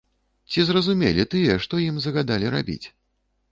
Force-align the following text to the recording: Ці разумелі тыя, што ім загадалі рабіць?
Ці 0.53 0.63
разумелі 0.77 1.27
тыя, 1.35 1.59
што 1.67 1.83
ім 1.89 1.95
загадалі 2.09 2.53
рабіць? 2.59 2.83